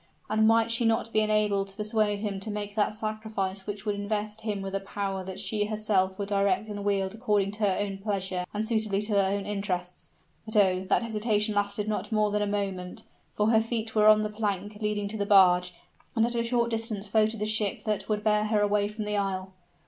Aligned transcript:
And 0.31 0.47
might 0.47 0.71
she 0.71 0.83
not 0.83 1.13
be 1.13 1.19
enabled 1.19 1.67
to 1.67 1.77
persuade 1.77 2.21
him 2.21 2.39
to 2.39 2.49
make 2.49 2.73
that 2.73 2.95
sacrifice 2.95 3.67
which 3.67 3.85
would 3.85 3.93
invest 3.93 4.41
him 4.41 4.63
with 4.63 4.73
a 4.73 4.79
power 4.79 5.23
that 5.23 5.39
she 5.39 5.65
herself 5.65 6.17
would 6.17 6.29
direct 6.29 6.69
and 6.69 6.83
wield 6.83 7.13
according 7.13 7.51
to 7.51 7.59
her 7.65 7.77
own 7.79 7.99
pleasure 7.99 8.43
and 8.51 8.67
suitably 8.67 8.99
to 9.03 9.11
her 9.13 9.19
own 9.23 9.45
interests? 9.45 10.09
But, 10.47 10.55
oh! 10.55 10.85
that 10.85 11.03
hesitation 11.03 11.53
lasted 11.53 11.87
not 11.87 12.11
more 12.11 12.31
than 12.31 12.41
a 12.41 12.47
moment; 12.47 13.03
for 13.35 13.51
her 13.51 13.61
feet 13.61 13.93
were 13.93 14.07
on 14.07 14.23
the 14.23 14.29
plank 14.31 14.75
leading 14.81 15.07
to 15.09 15.17
the 15.17 15.25
barge, 15.27 15.71
and 16.15 16.25
at 16.25 16.33
a 16.33 16.43
short 16.43 16.71
distance 16.71 17.05
floated 17.05 17.39
the 17.39 17.45
ship 17.45 17.83
that 17.83 18.09
would 18.09 18.23
bear 18.23 18.45
her 18.45 18.61
away 18.61 18.87
from 18.87 19.05
the 19.05 19.17
isle. 19.17 19.53